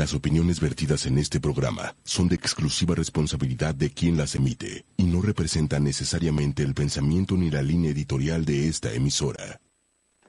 [0.00, 5.04] Las opiniones vertidas en este programa son de exclusiva responsabilidad de quien las emite y
[5.04, 9.60] no representan necesariamente el pensamiento ni la línea editorial de esta emisora.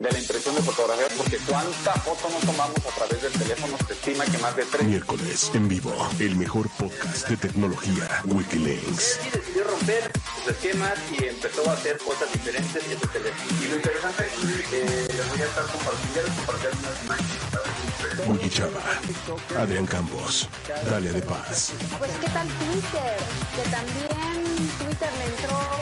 [0.02, 3.94] De la impresión de fotografías, porque cuánta foto no tomamos a través del teléfono, se
[3.94, 4.84] estima que más de tres.
[4.84, 9.20] Miércoles, en vivo, el mejor podcast de tecnología, Wikilinks.
[9.28, 13.64] Y decidió romper sus esquemas y empezó a hacer cosas diferentes en su teléfono.
[13.64, 18.50] Y lo interesante es que les voy a estar compartiendo, compartiendo unas imágenes para Wiki
[18.50, 20.50] Chava, Adrián Campos,
[20.90, 21.74] Dalia de Paz.
[22.00, 23.18] Pues qué tal Twitter,
[23.56, 25.82] que también Twitter le entró.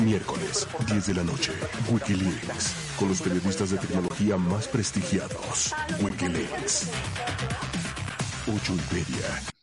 [0.00, 1.52] Miércoles, 10 de la noche,
[1.90, 5.74] Wikileaks, con los periodistas de tecnología más prestigiados.
[6.00, 6.88] Wikileaks.
[8.46, 9.61] Ocho y media.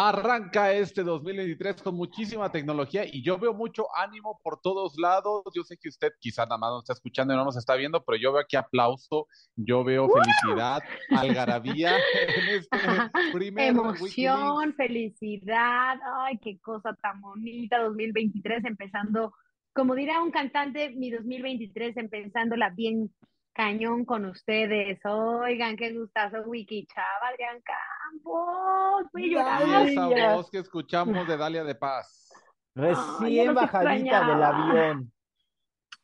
[0.00, 5.42] Arranca este 2023 con muchísima tecnología y yo veo mucho ánimo por todos lados.
[5.52, 8.04] Yo sé que usted quizá nada más nos está escuchando y no nos está viendo,
[8.04, 9.26] pero yo veo aquí aplauso,
[9.56, 11.96] yo veo felicidad, algarabía
[12.28, 12.78] en este
[13.32, 19.32] primer Emoción, felicidad, ay, qué cosa tan bonita 2023 empezando,
[19.72, 23.10] como dirá un cantante, mi 2023 empezándola bien
[23.58, 25.00] cañón con ustedes.
[25.04, 29.06] Oigan, qué gustazo, Wiki Chava, Adrián Campos.
[29.12, 32.30] Voy a Esa voz que escuchamos de Dalia de Paz.
[32.76, 35.12] Recién bajadita del avión.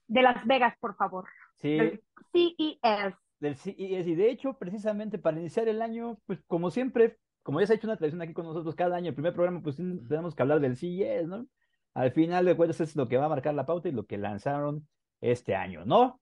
[0.09, 1.29] De Las Vegas, por favor.
[1.61, 1.77] Sí.
[1.77, 3.15] Del CES.
[3.39, 3.77] Del CES.
[4.09, 7.77] Y de hecho, precisamente para iniciar el año, pues como siempre, como ya se ha
[7.77, 10.59] hecho una tradición aquí con nosotros cada año, el primer programa, pues tenemos que hablar
[10.59, 11.47] del CES, ¿no?
[11.95, 14.19] Al final de cuentas es lo que va a marcar la pauta y lo que
[14.19, 14.89] lanzaron
[15.21, 16.21] este año, ¿no?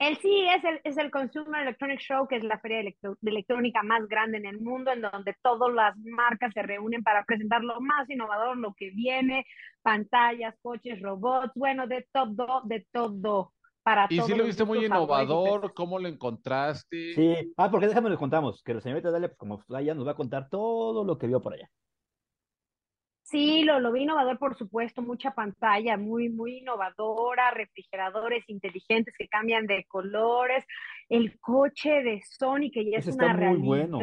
[0.00, 3.82] El sí es el, es el Consumer Electronic Show, que es la feria de, electrónica
[3.82, 7.78] más grande en el mundo, en donde todas las marcas se reúnen para presentar lo
[7.82, 9.44] más innovador, lo que viene,
[9.82, 13.52] pantallas, coches, robots, bueno, de todo, de todo.
[13.82, 17.12] Para y sí lo viste muy innovador, ¿cómo lo encontraste?
[17.14, 20.12] Sí, ah, porque déjame les contamos, que la señorita Dalia, pues como allá nos va
[20.12, 21.68] a contar todo lo que vio por allá.
[23.30, 29.28] Sí, lo, lo vi innovador, por supuesto, mucha pantalla, muy, muy innovadora, refrigeradores inteligentes que
[29.28, 30.64] cambian de colores,
[31.08, 34.00] el coche de Sony que ya es una realidad, bueno.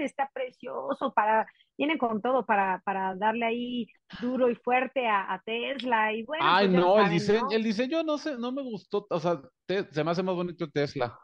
[0.00, 1.46] está precioso, para,
[1.78, 3.86] viene con todo para, para darle ahí
[4.20, 6.44] duro y fuerte a, Tesla y bueno.
[6.46, 10.04] Ay, pues no, el diseño, el diseño no sé, no me gustó, o sea, se
[10.04, 11.18] me hace más bonito Tesla.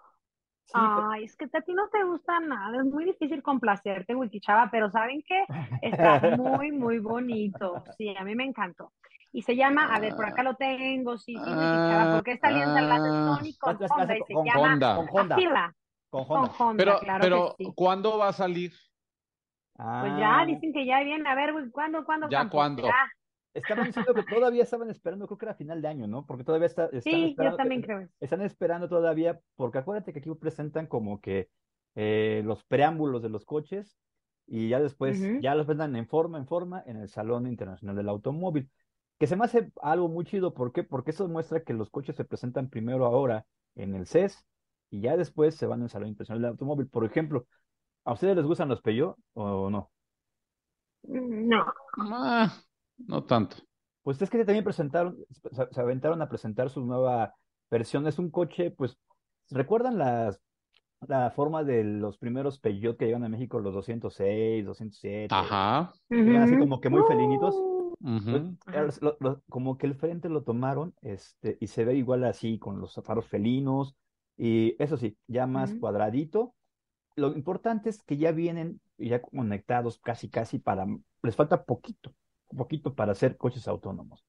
[0.72, 4.90] Ay, es que a ti no te gusta nada, es muy difícil complacerte, Wikichava, pero
[4.90, 5.44] ¿saben qué?
[5.82, 7.84] Está muy, muy bonito.
[7.96, 8.92] Sí, a mí me encantó.
[9.32, 12.80] Y se llama, a ver, por acá lo tengo, sí, sí, Wikichava, porque esta alianza
[12.80, 13.36] la hace ah.
[13.36, 14.96] Sony con Honda y se llama Honda.
[14.96, 15.74] Con Honda.
[16.08, 16.76] Con Honda.
[16.76, 17.72] Pero, claro pero que sí.
[17.74, 18.72] ¿cuándo va a salir?
[19.76, 22.28] Pues ya, Ah, dicen que ya viene, a ver, ¿cuándo, cuándo?
[22.30, 22.84] ¿Ya cuándo?
[22.84, 23.10] Ya.
[23.54, 26.26] Estaban diciendo que todavía estaban esperando, creo que era final de año, ¿no?
[26.26, 28.08] Porque todavía está, están Sí, yo esperando, también creo.
[28.20, 31.48] están esperando todavía, porque acuérdate que aquí presentan como que
[31.94, 33.96] eh, los preámbulos de los coches
[34.46, 38.08] y ya después ya los vendan en forma, en forma en el Salón Internacional del
[38.08, 38.70] Automóvil.
[39.18, 40.82] Que se me hace algo muy chido, ¿por qué?
[40.82, 44.44] Porque eso muestra que los coches se presentan primero ahora en el CES
[44.90, 46.88] y ya después se van al Salón Internacional del Automóvil.
[46.88, 47.46] Por ejemplo,
[48.04, 49.90] ¿a ustedes les gustan los Peugeot o no?
[51.04, 51.64] No,
[51.98, 52.52] Ah,
[52.98, 53.56] no tanto.
[54.02, 57.34] Pues es que también presentaron, se, aventaron a presentar su nueva
[57.70, 58.06] versión.
[58.06, 58.98] Es un coche, pues,
[59.50, 60.40] ¿recuerdan las,
[61.06, 65.28] la forma de los primeros Peugeot que llegan a México, los 206, 207?
[65.34, 65.92] Ajá.
[66.10, 67.54] Eran así como que muy felinitos.
[67.56, 72.24] Uh, Pues, lo- lo- como que el frente lo tomaron, este, y se ve igual
[72.24, 73.96] así, con los faros felinos,
[74.36, 76.54] y eso sí, ya más cuadradito.
[77.16, 80.86] Lo importante es que ya vienen ya conectados casi, casi para,
[81.22, 82.12] les falta poquito,
[82.56, 84.24] poquito para hacer coches autónomos,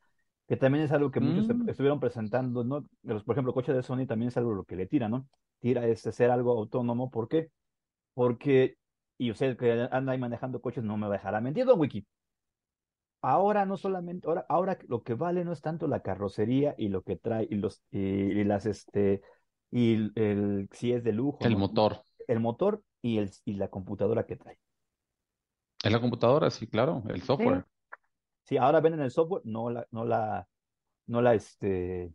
[0.47, 1.67] que también es algo que muchos Mm.
[1.67, 2.85] estuvieron presentando, ¿no?
[3.03, 5.27] Los, por ejemplo, el coche de Sony también es algo lo que le tira, ¿no?
[5.59, 7.51] Tira este ser algo autónomo, ¿por qué?
[8.13, 8.77] Porque,
[9.17, 11.79] y usted que anda ahí manejando coches no me va a dejar a mentir, don
[11.79, 12.05] Wiki.
[13.21, 17.01] Ahora no solamente, ahora, ahora lo que vale no es tanto la carrocería y lo
[17.01, 19.21] que trae, y los, y, y las, este,
[19.71, 21.61] y el, el- si es de lujo, El ¿no?
[21.61, 22.03] motor.
[22.27, 24.59] El motor y el, y la computadora que trae.
[25.85, 27.65] Es la computadora, sí, claro, el software.
[28.45, 30.47] Sí, ahora venden el software, no la, no la,
[31.07, 32.13] no la, este,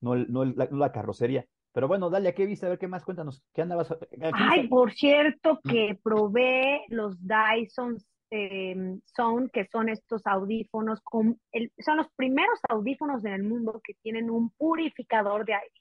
[0.00, 1.46] no, no, la, no la carrocería.
[1.72, 2.66] Pero bueno, Dalia, ¿qué viste?
[2.66, 3.42] A ver qué más, cuéntanos.
[3.52, 3.90] ¿Qué andabas?
[3.90, 3.98] a-
[4.32, 7.96] Ay, por cierto que probé los Dyson
[8.30, 13.80] eh, Sound, que son estos audífonos, con el- son los primeros audífonos en el mundo
[13.84, 15.74] que tienen un purificador de aire.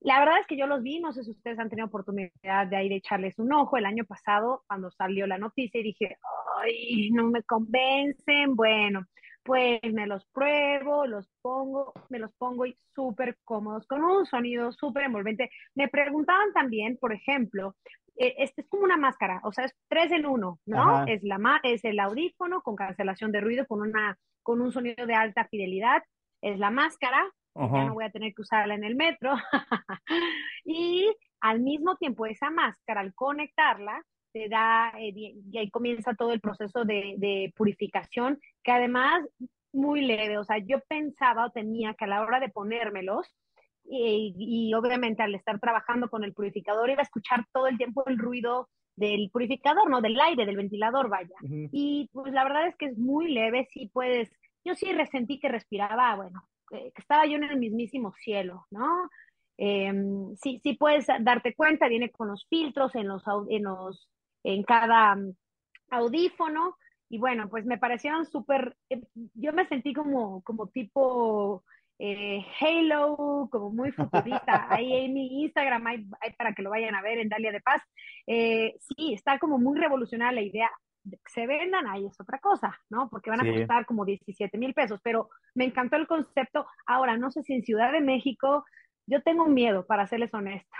[0.00, 2.84] La verdad es que yo los vi, no sé si ustedes han tenido oportunidad de
[2.84, 6.16] ir a echarles un ojo el año pasado cuando salió la noticia y dije,
[6.62, 9.06] ay, no me convencen, bueno,
[9.42, 14.70] pues me los pruebo, los pongo, me los pongo y súper cómodos, con un sonido
[14.72, 15.50] súper envolvente.
[15.74, 17.74] Me preguntaban también, por ejemplo,
[18.16, 21.06] eh, este es como una máscara, o sea, es tres en uno, ¿no?
[21.06, 25.14] Es, la, es el audífono con cancelación de ruido, con, una, con un sonido de
[25.14, 26.02] alta fidelidad,
[26.42, 27.24] es la máscara,
[27.58, 29.34] ya no voy a tener que usarla en el metro,
[30.64, 31.06] y
[31.40, 34.02] al mismo tiempo esa máscara, al conectarla,
[34.32, 39.24] te da, eh, y ahí comienza todo el proceso de, de purificación, que además
[39.72, 43.34] muy leve, o sea, yo pensaba o tenía que a la hora de ponérmelos,
[43.90, 48.18] y, obviamente al estar trabajando con el purificador iba a escuchar todo el tiempo el
[48.18, 51.34] ruido del purificador, no del aire, del ventilador, vaya.
[51.72, 54.30] Y pues la verdad es que es muy leve, sí puedes,
[54.64, 59.08] yo sí resentí que respiraba, bueno, que estaba yo en el mismísimo cielo, ¿no?
[59.56, 64.08] Em, sí, sí puedes darte cuenta, viene con los filtros en los, en los,
[64.44, 65.34] en cada mm,
[65.90, 66.76] audífono,
[67.10, 69.00] y bueno, pues me parecieron súper, eh,
[69.34, 71.64] yo me sentí como, como tipo
[71.98, 74.66] eh, Halo, como muy futurista.
[74.70, 76.06] Ahí en mi Instagram hay,
[76.36, 77.82] para que lo vayan a ver en Dalia de Paz.
[78.26, 80.70] Eh, sí, está como muy revolucionaria la idea.
[81.26, 83.08] Se vendan, ahí es otra cosa, ¿no?
[83.08, 86.66] Porque van a costar como 17 mil pesos, pero me encantó el concepto.
[86.86, 88.64] Ahora, no sé si en Ciudad de México,
[89.06, 90.76] yo tengo miedo, para serles honesta,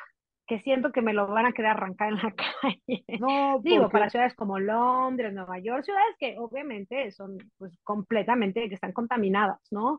[0.47, 3.05] que siento que me lo van a quedar arrancar en la calle.
[3.21, 8.75] No, digo, para ciudades como Londres, Nueva York, ciudades que obviamente son pues completamente, que
[8.75, 9.99] están contaminadas, ¿no?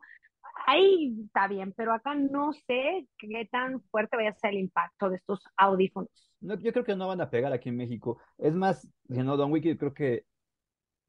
[0.65, 5.09] Ahí está bien, pero acá no sé qué tan fuerte vaya a ser el impacto
[5.09, 6.09] de estos audífonos.
[6.41, 8.19] No, yo creo que no van a pegar aquí en México.
[8.37, 10.25] Es más, si no, Don Wiki, creo que,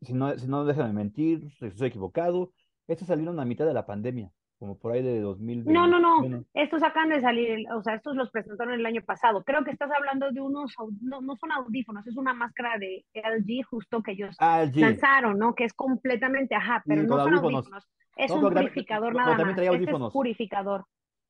[0.03, 2.53] si no, si no déjame mentir, si estoy equivocado,
[2.87, 5.73] estos salieron a mitad de la pandemia como por ahí de 2020.
[5.73, 9.43] No, no, no, estos acaban de salir, o sea, estos los presentaron el año pasado.
[9.43, 13.65] Creo que estás hablando de unos, no, no son audífonos, es una máscara de LG
[13.65, 15.55] justo que ellos ah, lanzaron, ¿no?
[15.55, 17.89] Que es completamente, ajá, pero no son audífonos.
[18.17, 19.59] Es un purificador nada más.
[19.59, 20.85] Este es purificador.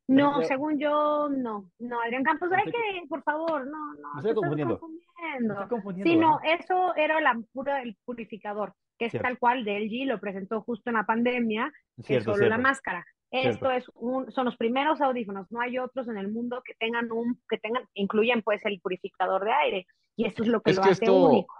[0.08, 1.70] No, según yo, no.
[1.78, 4.14] No, Adrián Campos, hay que, por favor, no, no.
[4.14, 4.80] Me estoy confundiendo.
[6.02, 10.18] sí, no, eso era la pura, el purificador, que es tal cual de LG, lo
[10.18, 11.72] presentó justo en la pandemia,
[12.04, 13.06] que es solo la máscara.
[13.30, 17.12] Esto es un, son los primeros audífonos, no hay otros en el mundo que tengan
[17.12, 19.86] un, que tengan, incluyen pues el purificador de aire.
[20.16, 21.54] Y esto es lo que lo hace único.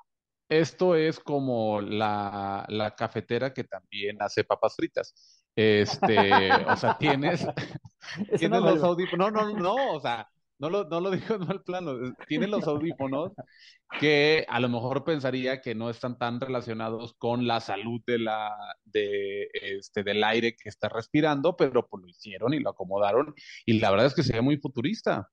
[0.49, 5.46] Esto es como la, la, cafetera que también hace papas fritas.
[5.55, 7.46] Este, o sea, tienes,
[8.37, 9.32] tienes los audífonos.
[9.32, 10.28] No, no, no, o sea,
[10.61, 11.97] no lo, no lo digo en mal plano.
[12.29, 13.33] Tiene los audífonos
[13.99, 18.55] que a lo mejor pensaría que no están tan relacionados con la salud de la,
[18.85, 23.35] de, este, del aire que está respirando, pero pues lo hicieron y lo acomodaron
[23.65, 25.29] y la verdad es que se ve muy futurista.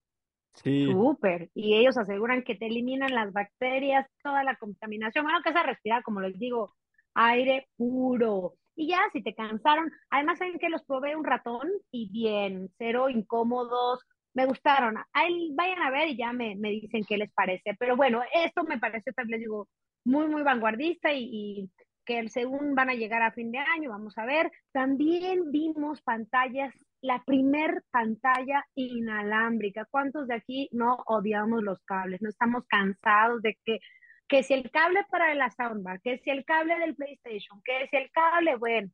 [0.63, 0.85] Sí.
[0.85, 1.51] Súper.
[1.53, 5.23] Y ellos aseguran que te eliminan las bacterias, toda la contaminación.
[5.23, 6.73] Bueno, que es a respirar, como les digo,
[7.13, 8.55] aire puro.
[8.75, 13.09] Y ya, si te cansaron, además saben que los probé un ratón y bien, cero
[13.09, 14.03] incómodos,
[14.33, 14.95] me gustaron.
[15.13, 17.75] Ahí vayan a ver y ya me, me dicen qué les parece.
[17.79, 19.67] Pero bueno, esto me parece, pues, les digo,
[20.05, 21.71] muy, muy vanguardista y, y
[22.07, 24.49] que según van a llegar a fin de año, vamos a ver.
[24.71, 29.85] También vimos pantallas, la primer pantalla inalámbrica.
[29.91, 32.21] ¿Cuántos de aquí no odiamos los cables?
[32.21, 33.79] No estamos cansados de que,
[34.27, 37.97] que si el cable para la soundbar, que si el cable del PlayStation, que si
[37.97, 38.89] el cable, bueno,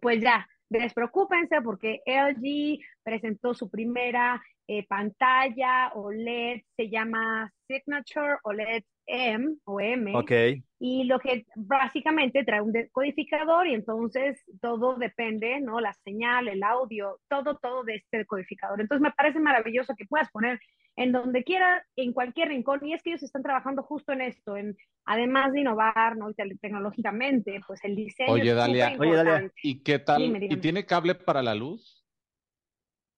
[0.00, 8.82] pues ya, despreocúpense porque LG presentó su primera eh, pantalla OLED, se llama Signature OLED
[9.06, 10.16] M o M.
[10.16, 10.62] Okay.
[10.78, 15.80] Y lo que básicamente trae un decodificador y entonces todo depende, ¿no?
[15.80, 18.80] La señal, el audio, todo, todo de este decodificador.
[18.80, 20.60] Entonces me parece maravilloso que puedas poner
[20.96, 22.84] en donde quiera, en cualquier rincón.
[22.86, 26.32] Y es que ellos están trabajando justo en esto, en además de innovar, ¿no?
[26.34, 28.32] tecnológicamente, pues el diseño.
[28.32, 30.42] Oye, Dalia, oye, Dalia, ¿y qué tal?
[30.42, 32.04] ¿Y tiene cable para la luz?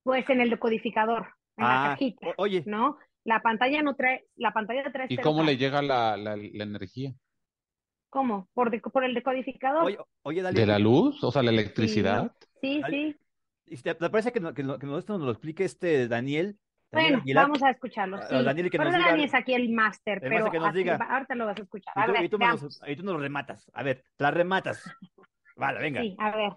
[0.03, 1.27] Pues en el decodificador,
[1.57, 2.27] en la ah, cajita.
[2.37, 2.63] Oye.
[2.67, 2.99] ¿No?
[3.25, 5.07] La pantalla no trae, la pantalla trae.
[5.09, 7.13] ¿Y cómo le llega la, la, energía?
[8.09, 8.49] ¿Cómo?
[8.55, 10.07] ¿Por, por el decodificador?
[10.23, 11.23] Oye, ¿De la luz?
[11.25, 12.33] O sea, la electricidad.
[12.61, 13.17] Sí, sí.
[13.67, 13.83] sí.
[13.83, 16.57] ¿Te, parece que, que, que esto nos lo explique este Daniel?
[16.93, 18.19] bueno, vamos a escucharlo.
[18.23, 18.45] Sí.
[18.45, 20.97] Daniel, que nos diga, Dani es aquí el máster, pero que nos diga.
[20.97, 21.93] ahorita lo vas a escuchar.
[21.97, 23.71] A y tú, ver, y tú, nos, y tú nos lo rematas.
[23.75, 24.83] A ver, la rematas.
[25.57, 26.01] Vale, venga.
[26.01, 26.53] Sí, a ver.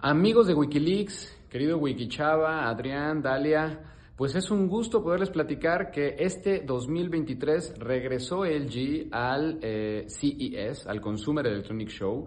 [0.00, 3.80] Amigos de Wikileaks, querido Wikichava, Adrián, Dalia,
[4.14, 11.00] pues es un gusto poderles platicar que este 2023 regresó LG al eh, CES, al
[11.00, 12.26] Consumer Electronic Show,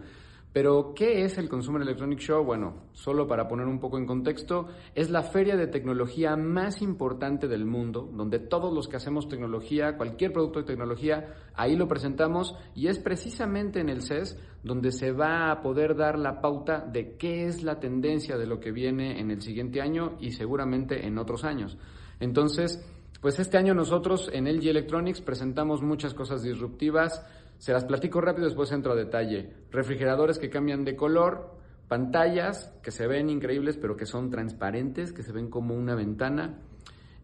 [0.51, 2.43] Pero, ¿qué es el Consumer Electronics Show?
[2.43, 7.47] Bueno, solo para poner un poco en contexto, es la feria de tecnología más importante
[7.47, 12.55] del mundo, donde todos los que hacemos tecnología, cualquier producto de tecnología, ahí lo presentamos
[12.73, 17.15] y es precisamente en el CES donde se va a poder dar la pauta de
[17.15, 21.19] qué es la tendencia de lo que viene en el siguiente año y seguramente en
[21.19, 21.77] otros años.
[22.19, 22.83] Entonces,
[23.21, 27.25] pues este año nosotros en LG Electronics presentamos muchas cosas disruptivas,
[27.59, 29.53] se las platico rápido, después entro a detalle.
[29.69, 35.23] Refrigeradores que cambian de color, pantallas que se ven increíbles pero que son transparentes, que
[35.23, 36.61] se ven como una ventana,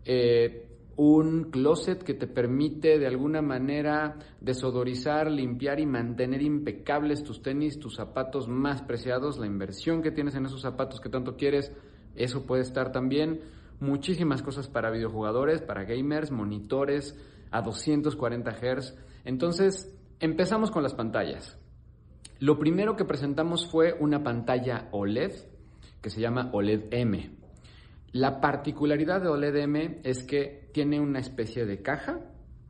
[0.04, 7.42] eh, un closet que te permite de alguna manera desodorizar, limpiar y mantener impecables tus
[7.42, 11.72] tenis, tus zapatos más preciados, la inversión que tienes en esos zapatos que tanto quieres,
[12.16, 13.40] eso puede estar también.
[13.80, 17.18] Muchísimas cosas para videojugadores, para gamers, monitores
[17.52, 18.96] a 240 Hz.
[19.26, 21.58] Entonces, Empezamos con las pantallas.
[22.40, 25.34] Lo primero que presentamos fue una pantalla OLED
[26.02, 27.32] que se llama OLED M.
[28.14, 32.22] La particularidad de OLED M es que tiene una especie de caja,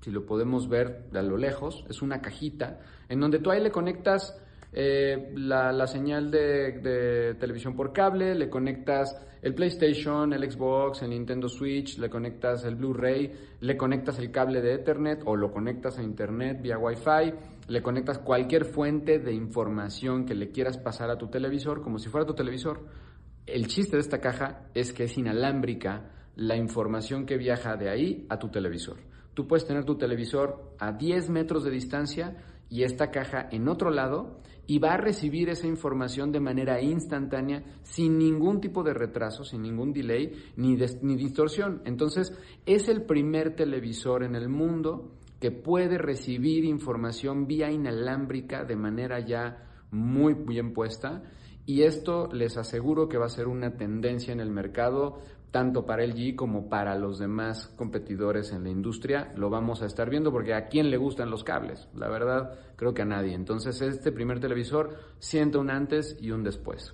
[0.02, 3.62] si lo podemos ver de a lo lejos, es una cajita en donde tú ahí
[3.62, 4.42] le conectas
[4.77, 11.48] eh, la, señal de, televisión por cable, le conectas el PlayStation, el Xbox, el Nintendo
[11.48, 16.03] Switch, le conectas el Blu-ray, le conectas el cable de Ethernet o lo conectas a
[16.03, 17.34] Internet vía Wi-Fi,
[17.70, 22.10] le conectas cualquier fuente de información que le quieras pasar a tu televisor como si
[22.10, 22.84] fuera tu televisor.
[23.46, 28.25] El chiste de esta caja es que es inalámbrica la información que viaja de ahí
[28.27, 28.98] a tu televisor.
[29.34, 32.36] Tú puedes tener tu televisor a 10 metros de distancia
[32.70, 37.63] y esta caja en otro lado y va a recibir esa información de manera instantánea,
[37.84, 41.81] sin ningún tipo de retraso, sin ningún delay ni, ni distorsión.
[41.86, 42.34] Entonces,
[42.65, 49.19] es el primer televisor en el mundo que puede recibir información vía inalámbrica de manera
[49.19, 51.24] ya muy bien puesta.
[51.67, 55.19] Y esto les aseguro que va a ser una tendencia en el mercado
[55.55, 59.31] tanto para LG como para los demás competidores en la industria.
[59.38, 61.88] Lo vamos a estar viendo porque a quién le gustan los cables.
[61.95, 63.33] La verdad, creo que a nadie.
[63.33, 66.93] Entonces, este primer televisor siente un antes y un después.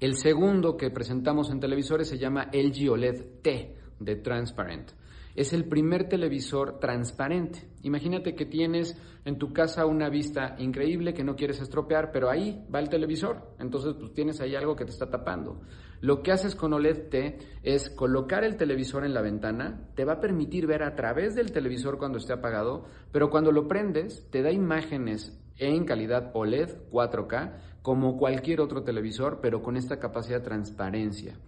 [0.00, 4.90] El segundo que presentamos en televisores se llama LG OLED T de Transparent
[5.36, 7.68] es el primer televisor transparente.
[7.82, 12.64] Imagínate que tienes en tu casa una vista increíble que no quieres estropear, pero ahí
[12.74, 13.54] va el televisor.
[13.58, 15.60] Entonces, pues tienes ahí algo que te está tapando.
[16.00, 20.14] Lo que haces con OLED T es colocar el televisor en la ventana, te va
[20.14, 24.42] a permitir ver a través del televisor cuando esté apagado, pero cuando lo prendes te
[24.42, 30.44] da imágenes en calidad OLED 4K como cualquier otro televisor, pero con esta capacidad de
[30.44, 31.38] transparencia.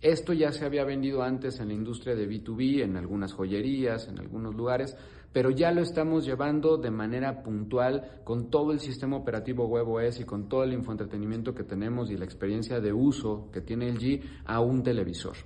[0.00, 4.20] Esto ya se había vendido antes en la industria de B2B, en algunas joyerías, en
[4.20, 4.96] algunos lugares,
[5.32, 10.24] pero ya lo estamos llevando de manera puntual con todo el sistema operativo WebOS y
[10.24, 14.22] con todo el infoentretenimiento que tenemos y la experiencia de uso que tiene el G
[14.46, 15.36] a un televisor.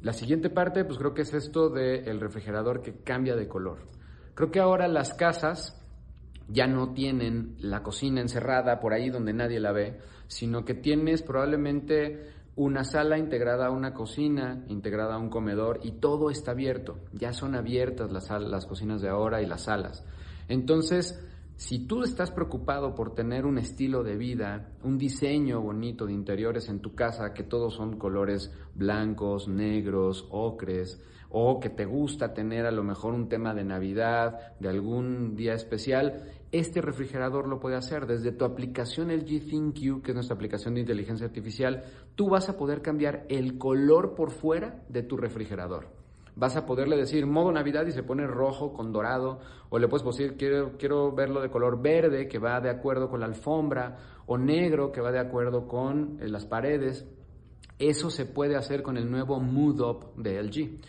[0.00, 3.78] La siguiente parte, pues creo que es esto del refrigerador que cambia de color.
[4.34, 5.82] Creo que ahora las casas
[6.48, 11.22] ya no tienen la cocina encerrada por ahí donde nadie la ve, sino que tienes
[11.22, 16.98] probablemente una sala integrada a una cocina, integrada a un comedor y todo está abierto.
[17.12, 20.04] Ya son abiertas las, las cocinas de ahora y las salas.
[20.48, 21.22] Entonces,
[21.56, 26.68] si tú estás preocupado por tener un estilo de vida, un diseño bonito de interiores
[26.68, 32.66] en tu casa, que todos son colores blancos, negros, ocres, o que te gusta tener
[32.66, 36.24] a lo mejor un tema de Navidad, de algún día especial,
[36.58, 40.80] este refrigerador lo puede hacer desde tu aplicación LG ThinQ, que es nuestra aplicación de
[40.80, 41.84] inteligencia artificial.
[42.14, 45.88] Tú vas a poder cambiar el color por fuera de tu refrigerador.
[46.34, 50.04] Vas a poderle decir modo Navidad y se pone rojo con dorado, o le puedes
[50.04, 53.96] decir quiero, quiero verlo de color verde que va de acuerdo con la alfombra,
[54.26, 57.06] o negro que va de acuerdo con eh, las paredes.
[57.78, 60.80] Eso se puede hacer con el nuevo Mood Up de LG.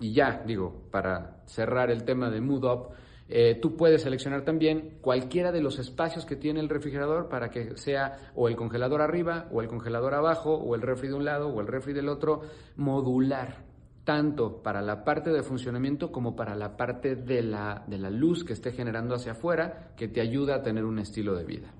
[0.00, 2.88] Y ya, digo, para cerrar el tema de Mood Up,
[3.28, 7.76] eh, tú puedes seleccionar también cualquiera de los espacios que tiene el refrigerador para que
[7.76, 11.48] sea o el congelador arriba, o el congelador abajo, o el refri de un lado,
[11.48, 12.42] o el refri del otro,
[12.76, 13.64] modular,
[14.04, 18.44] tanto para la parte de funcionamiento como para la parte de la, de la luz
[18.44, 21.72] que esté generando hacia afuera, que te ayuda a tener un estilo de vida.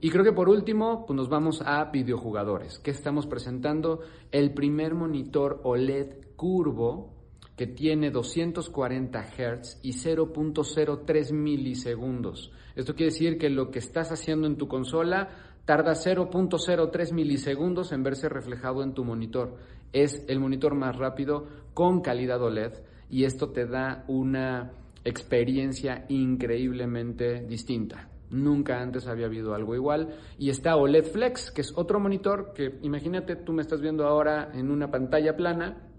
[0.00, 4.00] Y creo que por último, pues nos vamos a videojugadores, que estamos presentando
[4.32, 7.21] el primer monitor OLED curvo
[7.62, 12.50] que tiene 240 Hz y 0.03 milisegundos.
[12.74, 15.28] Esto quiere decir que lo que estás haciendo en tu consola
[15.64, 19.58] tarda 0.03 milisegundos en verse reflejado en tu monitor.
[19.92, 22.72] Es el monitor más rápido con calidad OLED
[23.08, 24.72] y esto te da una
[25.04, 28.08] experiencia increíblemente distinta.
[28.30, 30.16] Nunca antes había habido algo igual.
[30.36, 34.50] Y está OLED Flex, que es otro monitor que imagínate, tú me estás viendo ahora
[34.52, 35.91] en una pantalla plana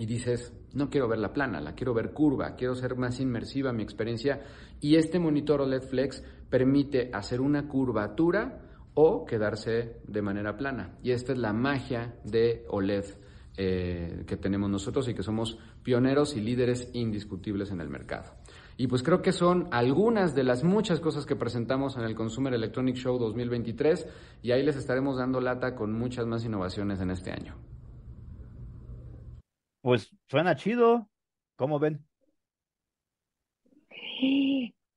[0.00, 3.74] y dices, no quiero ver la plana, la quiero ver curva, quiero ser más inmersiva
[3.74, 4.40] mi experiencia.
[4.80, 8.62] Y este monitor OLED Flex permite hacer una curvatura
[8.94, 10.96] o quedarse de manera plana.
[11.02, 13.04] Y esta es la magia de OLED
[13.58, 18.32] eh, que tenemos nosotros y que somos pioneros y líderes indiscutibles en el mercado.
[18.78, 22.54] Y pues creo que son algunas de las muchas cosas que presentamos en el Consumer
[22.54, 24.06] Electronic Show 2023
[24.40, 27.54] y ahí les estaremos dando lata con muchas más innovaciones en este año.
[29.80, 31.08] Pues suena chido.
[31.56, 32.04] ¿Cómo ven?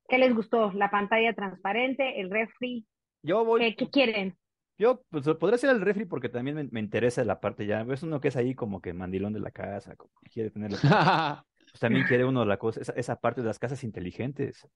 [0.08, 0.72] ¿Qué les gustó?
[0.72, 2.86] La pantalla transparente, el refri.
[3.22, 3.74] Yo voy.
[3.74, 4.36] ¿Qué, quieren?
[4.76, 7.86] Yo, pues podría ser el refri porque también me, interesa la parte ya.
[7.90, 10.76] Es uno que es ahí como que mandilón de la casa, como que quiere tenerlo.
[11.70, 14.68] pues también quiere uno la cosa, esa, parte de las casas inteligentes.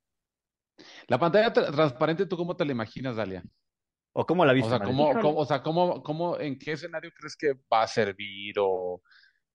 [1.09, 3.43] La pantalla transparente, ¿tú cómo te la imaginas, Dalia?
[4.12, 4.73] ¿O cómo la viste?
[4.73, 8.55] O sea, ¿cómo, o sea ¿cómo, cómo, en qué escenario crees que va a servir?
[8.59, 9.03] O,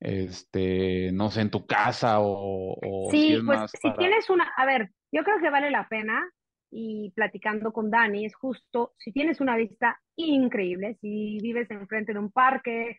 [0.03, 2.77] este, no sé, en tu casa o...
[3.10, 6.29] sí, pues si tienes una, a ver, yo creo que vale la pena
[6.69, 12.19] y platicando con Dani, es justo, si tienes una vista increíble, si vives enfrente de
[12.19, 12.98] un parque,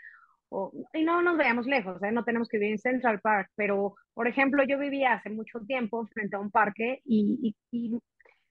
[0.48, 2.12] o, y no nos veamos lejos, ¿eh?
[2.12, 6.06] no tenemos que vivir en Central Park, pero por ejemplo, yo vivía hace mucho tiempo
[6.06, 7.98] frente a un parque y, y,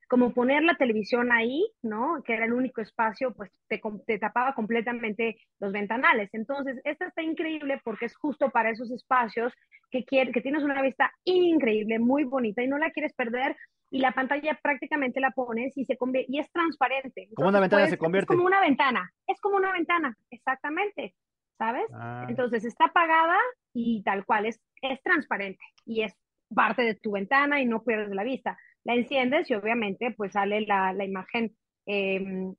[0.08, 2.22] como poner la televisión ahí, ¿no?
[2.24, 6.30] Que era el único espacio, pues te, te, tapaba completamente los ventanales.
[6.34, 9.54] Entonces, esta está increíble porque es justo para esos espacios
[9.90, 13.56] que, quiere, que tienes una vista increíble, muy bonita y no la quieres perder
[13.94, 17.30] y la pantalla prácticamente la pones y se convierte, y es transparente.
[17.36, 18.34] como una ventana se convierte.
[18.34, 21.14] Es como una ventana, es como una ventana, exactamente,
[21.60, 21.86] ¿sabes?
[21.94, 22.26] Ah.
[22.28, 23.38] Entonces está apagada
[23.72, 26.16] y tal cual, es, es transparente y es
[26.56, 28.58] parte de tu ventana y no pierdes la vista.
[28.84, 32.56] La enciendes y obviamente pues sale la, la imagen 4K, em,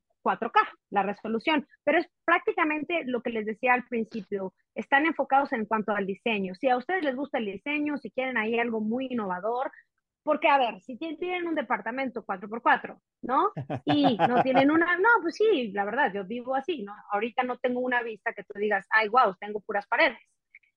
[0.89, 5.93] la resolución, pero es prácticamente lo que les decía al principio, están enfocados en cuanto
[5.93, 6.53] al diseño.
[6.55, 9.71] Si a ustedes les gusta el diseño, si quieren ahí algo muy innovador,
[10.25, 13.51] porque, a ver, si tienen un departamento 4x4, ¿no?
[13.85, 16.93] Y no tienen una, no, pues sí, la verdad, yo vivo así, ¿no?
[17.11, 20.17] Ahorita no tengo una vista que tú digas, ay, wow, tengo puras paredes.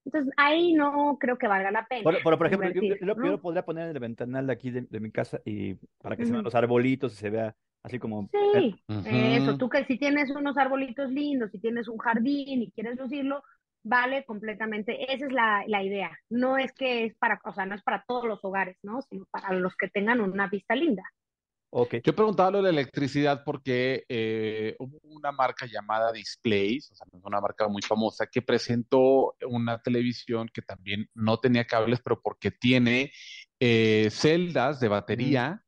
[0.09, 2.03] Entonces, ahí no creo que valga la pena.
[2.03, 5.38] Por, por, ejemplo, yo, lo podría poner en el ventanal de aquí de, mi casa
[5.44, 8.31] y para que se vean los arbolitos y se vea así como...
[8.33, 12.99] Sí, eso, tú que si tienes unos arbolitos lindos, si tienes un jardín y quieres
[12.99, 13.42] lucirlo,
[13.85, 15.12] vale completamente.
[15.12, 16.11] Esa es la, la, idea.
[16.31, 19.03] No es que es para, o sea, no es para todos los hogares, ¿no?
[19.03, 21.03] Sino para los que tengan una vista linda.
[21.70, 22.00] Okay.
[22.02, 27.07] Yo preguntaba lo de la electricidad porque eh, hubo una marca llamada Displays, o sea,
[27.22, 32.50] una marca muy famosa, que presentó una televisión que también no tenía cables, pero porque
[32.50, 33.12] tiene
[33.61, 35.62] eh, celdas de batería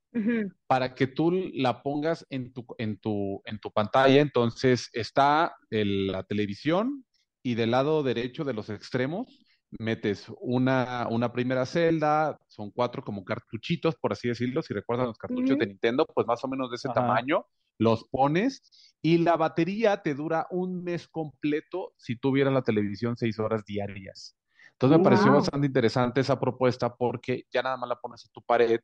[0.66, 4.20] para que tú la pongas en tu, en tu, en tu pantalla.
[4.20, 7.04] Entonces está la televisión,
[7.42, 9.44] y del lado derecho de los extremos
[9.78, 15.18] metes una, una primera celda, son cuatro como cartuchitos, por así decirlo, si recuerdan los
[15.18, 17.46] cartuchos de Nintendo, pues más o menos de ese tamaño,
[17.78, 23.38] los pones y la batería te dura un mes completo si tuvieras la televisión seis
[23.38, 24.36] horas diarias.
[24.72, 28.42] Entonces me pareció bastante interesante esa propuesta porque ya nada más la pones en tu
[28.42, 28.80] pared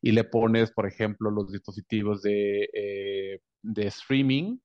[0.00, 4.58] y le pones, por ejemplo, los dispositivos de, eh, de streaming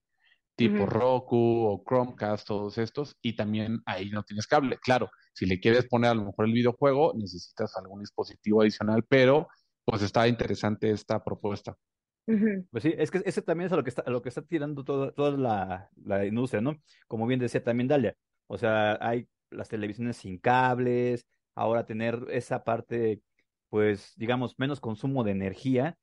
[0.56, 4.78] tipo Roku o Chromecast, todos estos, y también ahí no tienes cable.
[4.82, 9.48] Claro, si le quieres poner a lo mejor el videojuego, necesitas algún dispositivo adicional, pero
[9.84, 11.78] pues está interesante esta propuesta.
[12.26, 14.84] Pues sí, es que ese también es a lo que está, lo que está tirando
[14.84, 16.76] toda, toda la, la, industria, ¿no?
[17.08, 18.15] Como bien decía también Dalia,
[18.48, 23.21] o sea, hay las televisiones sin cables, ahora tener esa parte,
[23.69, 25.98] pues, digamos, menos consumo de energía.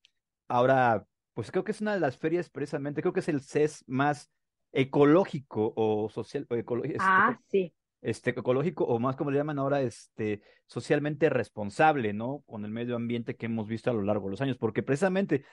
[0.47, 3.83] Ahora, pues creo que es una de las ferias precisamente, creo que es el CES
[3.89, 4.31] más
[4.73, 7.75] ecológico o social, o este, ah, sí.
[8.03, 12.43] Este, ecológico o más como le llaman ahora, este, socialmente responsable, ¿no?
[12.47, 15.45] Con el medio ambiente que hemos visto a lo largo de los años, porque precisamente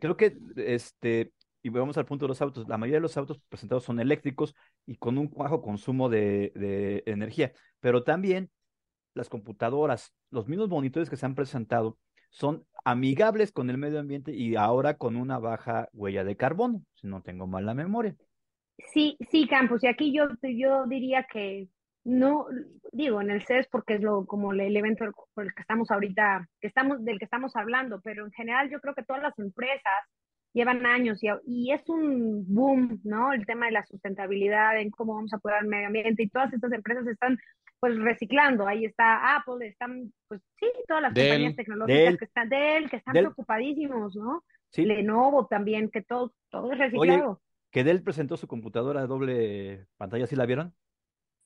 [0.00, 3.38] creo que, este, y vamos al punto de los autos, la mayoría de los autos
[3.50, 4.54] presentados son eléctricos
[4.86, 8.50] y con un bajo consumo de, de energía, pero también
[9.12, 11.98] las computadoras, los mismos monitores que se han presentado
[12.30, 17.08] son amigables con el medio ambiente y ahora con una baja huella de carbono, si
[17.08, 18.16] no tengo mal la memoria.
[18.94, 21.68] Sí, sí, Campos, y aquí yo, yo diría que
[22.04, 22.46] no,
[22.92, 26.48] digo, en el CES porque es lo, como el evento por el que estamos ahorita,
[26.60, 29.92] que estamos, del que estamos hablando, pero en general yo creo que todas las empresas
[30.52, 33.32] llevan años y, y es un boom, ¿no?
[33.32, 36.52] El tema de la sustentabilidad, en cómo vamos a cuidar el medio ambiente y todas
[36.52, 37.38] estas empresas están
[37.78, 38.66] pues reciclando.
[38.66, 42.96] Ahí está Apple, están, pues sí, todas las compañías tecnológicas que están de él, que
[42.96, 44.44] están preocupadísimos, ¿no?
[44.70, 44.84] Sí.
[44.84, 47.40] Lenovo también, que todo, todo es Oye, reciclado.
[47.70, 50.74] que Dell presentó su computadora de doble pantalla, ¿sí la vieron?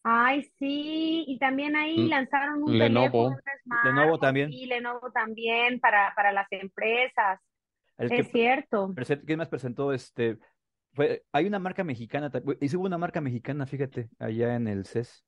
[0.06, 3.24] Ay, sí, y también ahí lanzaron un Lenovo.
[3.24, 3.40] teléfono, un
[3.84, 4.50] Lenovo smartphone, también.
[4.50, 7.40] sí, Lenovo también para, para las empresas,
[7.96, 8.94] El es que cierto.
[9.24, 10.38] ¿quién más presentó este?
[10.92, 15.24] Fue, hay una marca mexicana, ta- hizo una marca mexicana, fíjate, allá en el CES.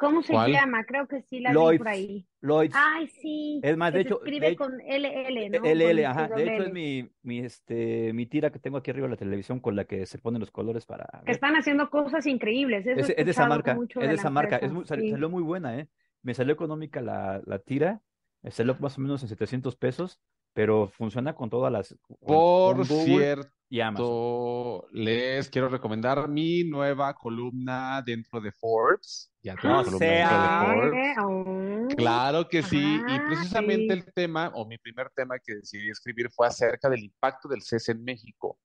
[0.00, 0.52] ¿Cómo se ¿Cuál?
[0.52, 0.84] llama?
[0.84, 2.26] Creo que sí la vi Lloyds, por ahí.
[2.40, 5.64] Lloyds, Ay, sí, es más, de se hecho, escribe de con LL, ¿no?
[5.64, 9.06] LL, Con ajá, de hecho es mi, mi, este, mi tira que tengo aquí arriba
[9.08, 12.26] de la televisión con la que se ponen los colores para Que están haciendo cosas
[12.26, 15.00] increíbles, eso Es, es de esa marca, es de esa marca, es empresa, muy- sal-
[15.02, 15.10] sí.
[15.10, 15.88] salió muy buena, ¿eh?
[16.22, 18.00] Me salió económica la, la tira,
[18.42, 20.18] me salió más o menos en 700 pesos,
[20.52, 24.82] pero funciona con todas las, con, Por con cierto, y Amazon.
[24.92, 29.32] les quiero recomendar mi nueva columna dentro de Forbes.
[29.42, 30.64] Ya tengo No columna dentro de sea.
[30.74, 31.16] Forbes.
[31.22, 34.00] Oh, Claro que sí, y ah, precisamente sí.
[34.00, 37.90] el tema, o mi primer tema que decidí escribir fue acerca del impacto del CES
[37.90, 38.58] en México.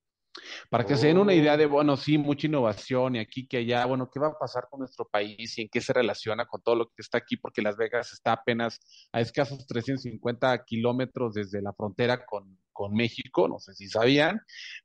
[0.69, 3.85] Para que se den una idea de, bueno, sí, mucha innovación y aquí que allá,
[3.85, 6.75] bueno, ¿qué va a pasar con nuestro país y en qué se relaciona con todo
[6.75, 7.37] lo que está aquí?
[7.37, 8.79] Porque Las Vegas está apenas
[9.11, 14.41] a escasos 350 kilómetros desde la frontera con, con México, no sé si sabían,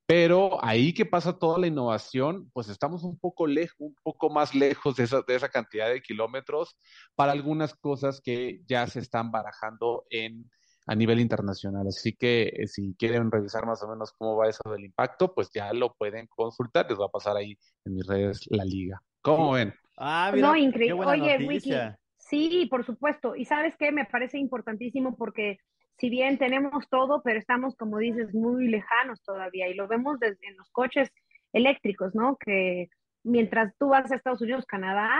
[0.06, 4.54] pero ahí que pasa toda la innovación, pues estamos un poco lejos, un poco más
[4.54, 6.78] lejos de esa, de esa cantidad de kilómetros
[7.16, 10.48] para algunas cosas que ya se están barajando en
[10.86, 11.86] a nivel internacional.
[11.86, 15.50] Así que eh, si quieren revisar más o menos cómo va eso del impacto, pues
[15.52, 16.86] ya lo pueden consultar.
[16.88, 19.00] Les va a pasar ahí en mis redes la liga.
[19.22, 19.74] ¿Cómo ven?
[19.96, 20.94] Ah, No, mira, qué increíble.
[20.94, 21.72] buena Oye, Wiki,
[22.16, 23.36] sí, por supuesto.
[23.36, 25.58] Y sabes qué, me parece importantísimo porque
[25.98, 30.48] si bien tenemos todo, pero estamos, como dices, muy lejanos todavía y lo vemos desde
[30.48, 31.10] en los coches
[31.52, 32.36] eléctricos, ¿no?
[32.38, 32.88] Que
[33.22, 35.10] mientras tú vas a Estados Unidos, Canadá,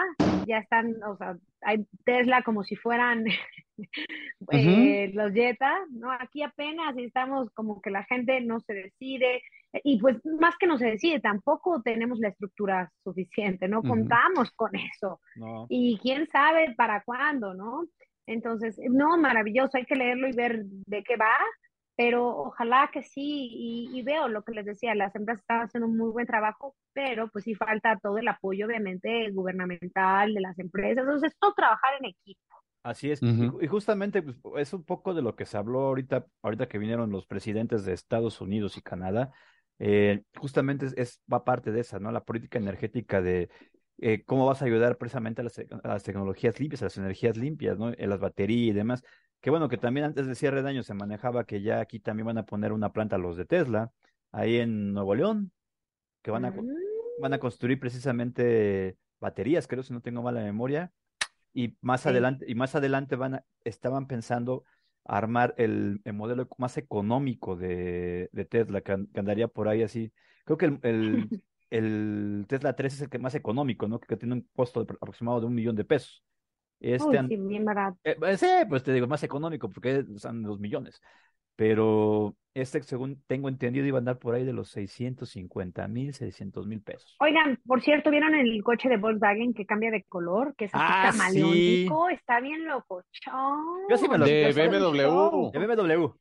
[0.47, 3.25] ya están, o sea, hay Tesla como si fueran
[4.53, 6.11] eh, los Jetta, ¿no?
[6.11, 9.43] Aquí apenas estamos como que la gente no se decide
[9.85, 14.73] y pues más que no se decide, tampoco tenemos la estructura suficiente, no contamos con
[14.75, 15.67] eso No.
[15.69, 17.85] y quién sabe para cuándo, ¿no?
[18.27, 21.37] Entonces, no, maravilloso, hay que leerlo y ver de qué va,
[22.01, 23.21] pero ojalá que sí,
[23.53, 26.75] y, y veo lo que les decía, las empresas están haciendo un muy buen trabajo,
[26.95, 31.53] pero pues sí falta todo el apoyo, obviamente, gubernamental de las empresas, entonces es todo
[31.55, 32.41] trabajar en equipo.
[32.83, 33.25] Así es.
[33.61, 37.11] Y, justamente pues, es un poco de lo que se habló ahorita, ahorita que vinieron
[37.11, 39.33] los presidentes de Estados Unidos y Canadá.
[39.79, 42.13] eh, justamente es, es- va parte de esa, ¿no?
[42.13, 43.49] La política energética de
[43.99, 47.37] eh, cómo vas a ayudar precisamente a las, a las tecnologías limpias, a las energías
[47.37, 47.93] limpias, ¿no?
[47.97, 49.03] En las baterías y demás.
[49.41, 52.27] Que bueno, que también antes de cierre de año se manejaba que ya aquí también
[52.27, 53.91] van a poner una planta los de Tesla,
[54.33, 55.53] ahí en Nuevo León,
[56.23, 56.69] que van a, Mm,
[57.23, 60.93] van a construir precisamente baterías, creo, si no tengo mala memoria
[61.55, 62.09] y más sí.
[62.11, 64.65] adelante, y más adelante van a- estaban pensando
[65.05, 69.83] armar el, el modelo más económico de, de Tesla, que, an- que andaría por ahí
[69.83, 70.13] así.
[70.45, 74.01] Creo que el, el, el Tesla 3 es el que más económico, ¿no?
[74.01, 76.23] Que tiene un costo de- aproximado de un millón de pesos.
[76.81, 77.99] Este, Uy, an- sí, bien barato.
[78.05, 81.01] eh, eh, sí, pues te digo, más económico porque son dos millones.
[81.57, 86.67] Pero este, según tengo entendido, iba a andar por ahí de los 650 mil, 600
[86.67, 87.17] mil pesos.
[87.21, 90.55] Oigan, por cierto, ¿vieron el coche de Volkswagen que cambia de color?
[90.57, 91.19] Que es así Ah, sí.
[91.19, 93.61] camaleónico, está bien locochón.
[93.91, 95.51] Yo sí me lo- De BMW.
[95.53, 96.15] De BMW.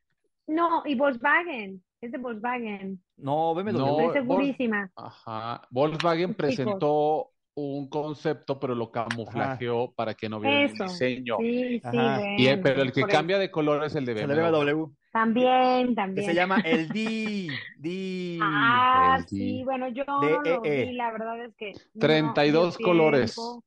[0.48, 3.78] No, y Volkswagen, es de Volkswagen, No, BMW.
[3.78, 4.92] No, estoy Vol- segurísima.
[4.98, 5.62] Ajá.
[5.70, 6.36] Volkswagen Chicos.
[6.36, 11.38] presentó un concepto, pero lo camuflajeó para que no vieran el diseño.
[11.40, 11.98] sí, sí.
[12.38, 13.18] Y, eh, pero el que por eso.
[13.18, 14.74] cambia de color es el de Es el de BMW.
[14.76, 14.94] BMW.
[15.12, 16.26] También, Que también.
[16.28, 17.50] se llama el D.
[17.78, 18.40] D.
[18.42, 19.64] Ah, El sí, D.
[19.66, 20.86] bueno, yo D, no lo E, E.
[20.86, 23.36] vi, la verdad es que no, 32 dio colores.
[23.38, 23.64] O-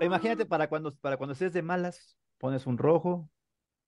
[0.00, 3.28] Imagínate para cuando, para cuando estés de malas, pones un rojo,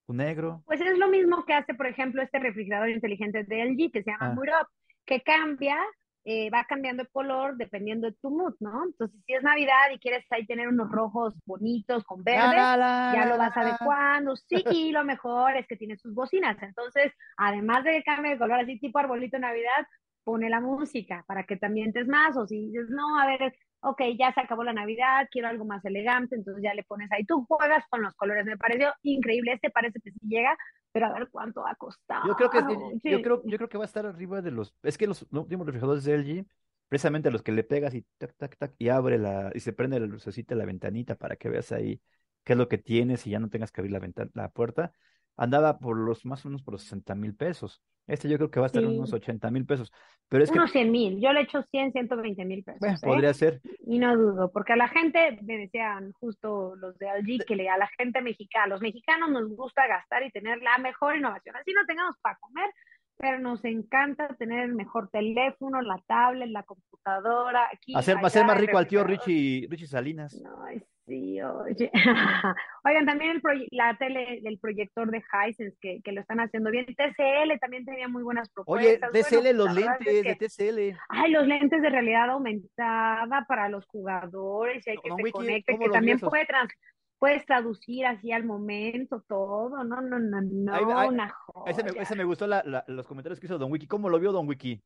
[0.07, 0.63] un negro.
[0.67, 4.11] Pues es lo mismo que hace, por ejemplo, este refrigerador inteligente de LG que se
[4.11, 4.63] llama Ah.
[4.63, 4.69] Up,
[5.07, 5.77] que cambia,
[6.25, 8.85] eh, va cambiando de color dependiendo de tu mood, ¿no?
[8.85, 13.13] Entonces, si es Navidad y quieres ahí tener unos rojos bonitos con verde, La, la,
[13.15, 14.37] ya lo vas adecuando.
[14.37, 16.57] Sí, y lo mejor es que tiene sus bocinas.
[16.63, 19.87] Entonces, además de que cambie de color así tipo arbolito de Navidad,
[20.25, 22.37] pone la música para que te ambientes más.
[22.37, 25.85] O si dices, no, a ver, ok, ya se acabó la Navidad, quiero algo más
[25.85, 27.25] elegante, entonces ya le pones ahí.
[27.25, 28.45] Tú juegas con los colores.
[28.47, 29.55] Me pareció increíble.
[29.55, 30.57] Este parece que sí llega,
[30.93, 32.23] pero a ver cuánto va a costar.
[32.27, 32.59] Yo creo que
[33.11, 34.75] yo creo, yo creo que va a estar arriba de los.
[34.83, 36.47] Es que los últimos refrigeradores de LG,
[36.89, 39.99] precisamente los que le pegas y tac, tac, tac, y abre la, y se prende
[39.99, 42.01] la lucecita de la ventanita para que veas ahí
[42.45, 44.93] qué es lo que tienes y ya no tengas que abrir la ventana, la puerta,
[45.37, 47.83] andaba por los más o menos por los 60 mil pesos.
[48.09, 49.93] Este yo creo que va a estar en unos 80 mil pesos.
[50.29, 51.21] Pero es que Unos 100 mil.
[51.21, 52.81] Yo le echo 100, 120 mil pesos.
[52.81, 53.07] bueno, ¿eh?
[53.07, 53.61] podría ser.
[53.87, 57.69] Y no dudo, porque a la gente, me decían justo los de LG, que le-
[57.69, 61.55] a la gente mexicana, a los mexicanos nos gusta gastar y tener la mejor innovación.
[61.57, 62.71] Así no tengamos para comer,
[63.19, 67.69] pero nos encanta tener el mejor teléfono, la tablet, la computadora.
[67.73, 69.05] Aquí, Hacer, allá, hacer más rico al tío.
[69.05, 70.43] Richie, Richie Salinas.
[70.67, 71.91] Ay, sí, oye.
[72.85, 76.87] Oigan, también el la tele, el proyector de Hisense que, que lo están haciendo bien.
[76.87, 79.11] TCL también tenía muy buenas Oye, propuestas.
[79.13, 80.99] TCL, Bueno, los es lentes que- de TCL.
[81.09, 85.73] Ay, los lentes de realidad aumentada para los jugadores y hay que se Wiki, conecte,
[85.73, 86.73] ¿cómo que también puede trans-
[87.19, 89.85] puedes traducir así al momento todo.
[89.85, 91.33] No, no, no, no, Ahí- ahí- una
[91.67, 92.03] Ese me, joya.
[92.03, 93.87] ese me gustó la- la- los comentarios que hizo Don Wiki.
[93.87, 94.83] ¿Cómo lo vio Don Wiki?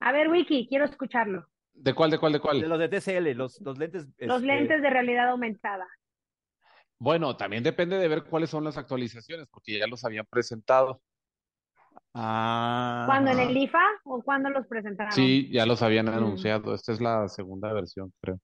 [0.00, 1.46] A ver, Wiki, quiero escucharlo.
[1.76, 2.60] ¿De cuál, de cuál, de De cuál?
[2.68, 4.06] los de TCL, los, los lentes.
[4.18, 5.86] Los este, lentes de realidad aumentada.
[6.98, 11.02] Bueno, también depende de ver cuáles son las actualizaciones, porque ya los habían presentado.
[12.14, 13.04] Ah.
[13.06, 15.12] ¿Cuándo en el IFA o cuándo los presentaron?
[15.12, 16.14] Sí, ya los habían Mm.
[16.14, 16.74] anunciado.
[16.74, 18.38] Esta es la segunda versión, creo.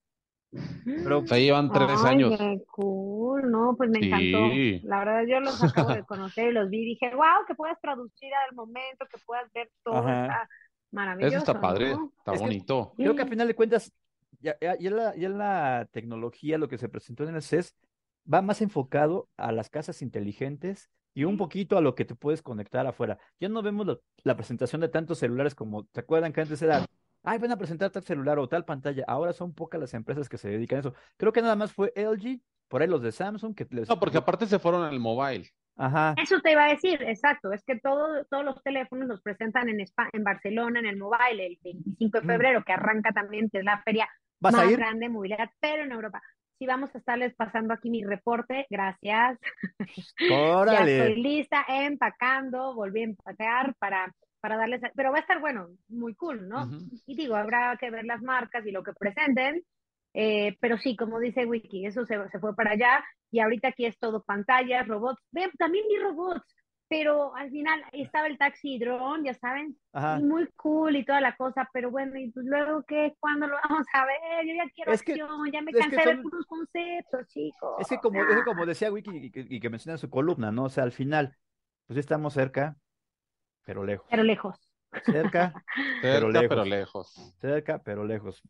[0.85, 2.37] Pero O sea, llevan tres Ay, años.
[2.39, 4.07] qué cool, no, pues me Sí.
[4.07, 4.89] encantó.
[4.89, 7.81] La verdad, yo los acabo de conocer y los vi y dije, wow, que puedas
[7.81, 10.47] traducir al momento, que puedas ver todo, Ajá.
[10.93, 12.13] Maravilloso, Eso está padre, ¿no?
[12.19, 12.93] está Es que- bonito.
[12.97, 13.93] creo que a final de cuentas,
[14.41, 17.75] ya, ya, ya la, ya la tecnología, lo que se presentó en el CES,
[18.33, 22.41] va más enfocado a las casas inteligentes y un poquito a lo que te puedes
[22.43, 23.19] conectar afuera.
[23.41, 26.87] Ya no vemos lo- la presentación de tantos celulares como, ¿se acuerdan que antes era,
[27.23, 29.05] ay, van a presentar tal celular o tal pantalla?
[29.09, 30.95] Ahora son pocas las empresas que se dedican a eso.
[31.17, 33.89] Creo que nada más fue LG, por ahí los de Samsung, que les...
[33.89, 35.47] No, porque aparte se fueron al mobile.
[35.77, 39.69] Ajá, Eso te iba a decir, exacto, es que todo, todos los teléfonos los presentan
[39.71, 42.27] en, Espa- en Barcelona, en el mobile, el 25 de Mm.
[42.27, 44.09] febrero, que arranca también, que es la feria
[44.41, 44.79] ¿vas a más ir?
[44.79, 46.23] grande de movilidad, pero en Europa.
[46.59, 49.39] Sí, vamos a estarles pasando aquí mi reporte, gracias.
[50.71, 55.69] Ya estoy lista, empacando, volví a empacar para, para darles, pero va a estar bueno,
[55.89, 56.69] muy cool, ¿no?
[57.07, 59.63] Y digo, habrá que ver las marcas y lo que presenten,
[60.15, 63.87] eh, pero sí, como dice Wiki, eso se, se fue para allá y ahorita aquí
[63.87, 66.45] es todo pantallas, robots, Ve, también vi robots,
[66.89, 70.19] pero al final estaba el taxi drone, ya saben, Ajá.
[70.21, 73.57] y muy cool y toda la cosa, pero bueno, y pues luego qué, ¿cuándo lo
[73.69, 74.47] vamos a ver?
[74.47, 77.77] Yo ya quiero Es que- acción, ya me cansé de ver son- puros conceptos, chicos.
[77.81, 80.11] Es que como, es que como decía Wiki y que, y que menciona en su
[80.11, 80.65] columna, ¿no?
[80.65, 81.35] O sea, al final,
[81.87, 82.77] pues sí estamos cerca,
[83.65, 84.07] pero lejos.
[84.11, 84.61] Pero lejos.
[85.05, 85.55] Cerca,
[86.03, 86.49] Cerca, lejos.
[86.51, 87.35] pero lejos.
[87.39, 88.43] cerca, pero lejos.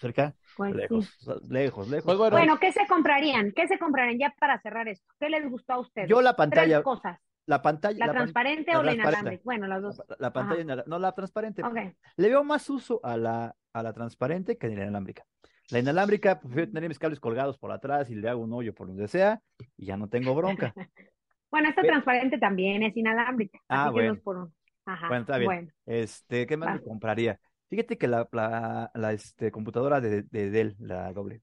[0.00, 0.78] Cerca, Pues sí.
[0.78, 1.18] lejos.
[1.48, 2.04] Lejos, lejos.
[2.04, 3.52] Pues bueno, Bueno, ¿qué se comprarían?
[3.52, 5.12] ¿Qué se comprarían ya para cerrar esto?
[5.18, 6.08] ¿Qué les gustó a ustedes?
[6.08, 7.18] Yo la pantalla, Tres cosas.
[7.46, 9.42] la pantalla, ¿La, transparente o la inalámbrica?
[9.44, 9.98] Bueno, las dos.
[10.08, 11.62] la- la pantalla, inala- no la transparente.
[11.64, 11.76] Ok.
[12.16, 15.24] Le veo más uso a la, a la transparente que a la inalámbrica.
[15.70, 18.74] La inalámbrica, pues, prefiero tener mis cables colgados por atrás y le hago un hoyo
[18.74, 19.40] por donde sea
[19.76, 20.72] y ya no tengo bronca.
[21.50, 23.58] Bueno, esta transparente también es inalámbrica.
[23.70, 24.14] Ah, así que bueno.
[24.14, 24.52] dos por uno.
[24.84, 25.08] Ajá.
[25.08, 25.46] Bueno, está bien.
[25.46, 27.40] Bueno, Este, ¿qué más me compraría?
[27.68, 31.42] Fíjate que la, la, la, este, computadora de, de Dell, la doble,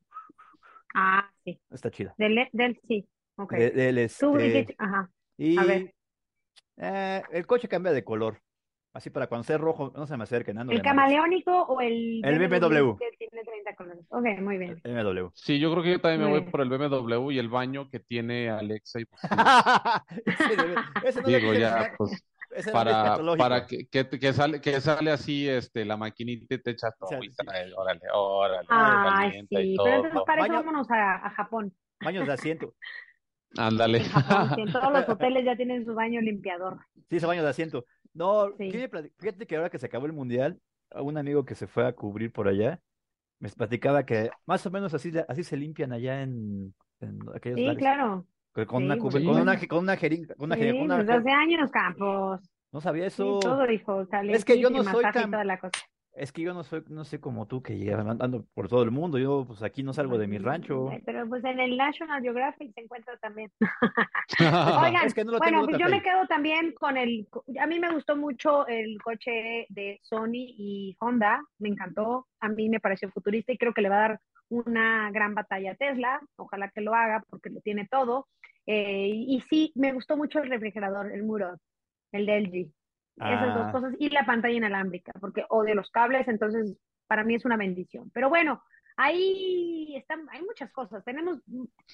[0.96, 1.60] ah, sí.
[1.70, 2.16] está chida.
[2.18, 3.08] Del, del sí.
[3.38, 3.54] Ok.
[3.54, 5.10] De- Dell, Tú, este, ajá.
[5.38, 5.94] y a ver.
[6.78, 8.40] eh, el coche cambia de color.
[8.94, 10.58] Así para cuando sea rojo, no se me acerquen.
[10.72, 12.96] ¿El camaleónico o el El BMW.
[12.98, 14.06] que tiene 30 colores?
[14.08, 14.80] Ok, muy bien.
[14.86, 15.28] El BMW.
[15.34, 16.52] sí, yo creo que yo también me voy bien.
[16.52, 19.06] por el BMW y el baño que tiene Alexa y
[21.04, 22.24] ese, no digo ya, pues
[22.56, 26.72] ese para, para que, que, que sale, que sale así este la maquinita y te
[26.72, 27.36] echas todo sea, y sí.
[27.36, 29.48] trae, órale, órale, Ay, y sí.
[29.84, 31.74] Pero entonces para eso Baño- vámonos a, a Japón.
[32.02, 32.74] Baños de asiento.
[33.58, 34.00] Ándale.
[34.00, 34.04] En
[34.68, 36.80] sí, todos los hoteles ya tienen su baño limpiador.
[37.10, 37.86] Sí, ese baño de asiento.
[38.14, 38.70] No, Sí.
[38.70, 40.60] ¿qué me plati- fíjate que ahora que se acabó el mundial,
[40.92, 42.80] un amigo que se fue a cubrir por allá,
[43.40, 47.66] me platicaba que más o menos así, así se limpian allá en, en aquellos Sí,
[47.66, 47.80] lares.
[47.80, 48.26] claro.
[48.66, 51.14] Con Sí, una, cube- con una, con una jeringa, con una jeringa, con una desde
[51.14, 52.40] hace años, Campos.
[52.72, 53.40] no sabía Sí, eso.
[53.42, 54.08] todo, hijo.
[54.30, 55.04] Es que yo no soy
[55.44, 55.86] la cosa.
[56.16, 58.92] Es que yo no soy, no sé como tú que llevas andando por todo el
[58.92, 59.18] mundo.
[59.18, 60.90] Yo pues aquí no salgo de mi rancho.
[61.06, 63.52] Pero pues en el National Geographic se encuentra también.
[64.40, 67.28] Oigan, Es que no lo bueno, pues yo me quedo también con el,
[67.60, 72.70] a mí me gustó mucho el coche de Sony y Honda, me encantó, a mí
[72.70, 76.22] me pareció futurista y creo que le va a dar una gran batalla a Tesla,
[76.38, 78.28] ojalá que lo haga porque lo tiene todo.
[78.68, 81.58] Eh, y, y sí, me gustó mucho el refrigerador, el Muro,
[82.12, 82.72] el de LG,
[83.18, 83.72] esas dos Ah.
[83.72, 88.10] cosas y la pantalla inalámbrica, porque odio los cables, entonces para mí es una bendición.
[88.14, 88.62] Pero bueno,
[88.98, 91.40] ahí están, hay muchas cosas, tenemos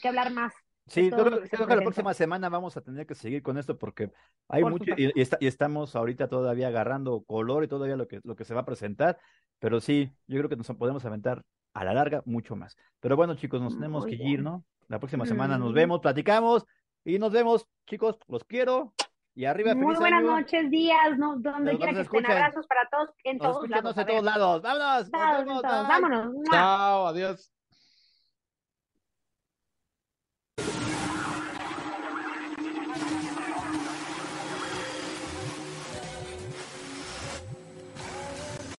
[0.01, 0.53] que hablar más.
[0.87, 3.77] Sí, yo creo, que creo la próxima semana vamos a tener que seguir con esto
[3.77, 4.11] porque
[4.49, 8.07] hay Por mucho y, y está- y estamos ahorita todavía agarrando color y todavía lo
[8.07, 9.19] que, lo que se va a presentar,
[9.59, 12.75] pero sí, yo creo que nos podemos aventar a la larga mucho más.
[12.99, 14.41] Pero bueno, chicos, nos tenemos Muy que ir.
[14.41, 14.65] ¿no?
[14.87, 15.75] La próxima semana nos Mm.
[15.75, 16.65] vemos, platicamos
[17.05, 18.93] y nos vemos, chicos, los quiero
[19.35, 20.39] y arriba Muy buenas año.
[20.39, 21.37] noches, días, ¿no?
[21.37, 22.25] donde quiera que estén.
[22.25, 23.97] Abrazos para todos en Nos todos lados.
[23.97, 24.61] en todos lados.
[24.61, 25.87] Vámonos, nos Todos, vemos, todos.
[25.87, 26.01] bye.
[26.01, 26.33] Vámonos.
[26.51, 27.51] Chao, adiós.